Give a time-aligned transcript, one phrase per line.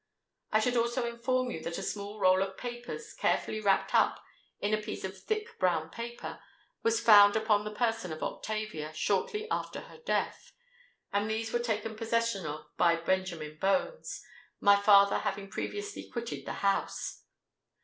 [0.51, 4.19] I should also inform you that a small roll of papers, carefully wrapped up
[4.59, 6.41] in a piece of thick brown paper,
[6.81, 10.53] was found upon the person of Octavia, shortly after her death;
[11.13, 14.25] and these were taken possession of by Benjamin Bones,
[14.59, 17.21] my father having previously quitted the house.